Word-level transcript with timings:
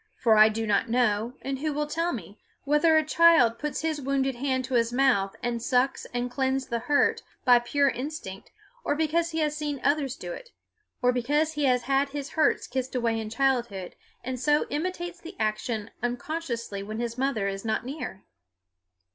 For 0.15 0.35
I 0.35 0.49
do 0.49 0.65
not 0.65 0.89
know, 0.89 1.33
and 1.43 1.59
who 1.59 1.73
will 1.73 1.85
tell 1.85 2.11
me, 2.11 2.39
whether 2.63 2.97
a 2.97 3.05
child 3.05 3.59
puts 3.59 3.81
his 3.81 4.01
wounded 4.01 4.33
hand 4.33 4.65
to 4.65 4.73
his 4.73 4.91
mouth 4.91 5.35
and 5.43 5.61
sucks 5.61 6.05
and 6.05 6.31
cleanses 6.31 6.69
the 6.69 6.79
hurt 6.79 7.21
by 7.45 7.59
pure 7.59 7.87
instinct, 7.87 8.49
or 8.83 8.95
because 8.95 9.29
he 9.29 9.41
has 9.41 9.55
seen 9.55 9.79
others 9.83 10.15
do 10.15 10.33
it, 10.33 10.49
or 11.03 11.11
because 11.11 11.53
he 11.53 11.65
has 11.65 11.83
had 11.83 12.09
his 12.09 12.29
hurts 12.31 12.65
kissed 12.65 12.95
away 12.95 13.19
in 13.19 13.29
childhood, 13.29 13.95
and 14.23 14.39
so 14.39 14.65
imitates 14.71 15.21
the 15.21 15.35
action 15.39 15.91
unconsciously 16.01 16.81
when 16.81 16.99
his 16.99 17.15
mother 17.15 17.47
is 17.47 17.63
not 17.63 17.85
near? 17.85 18.23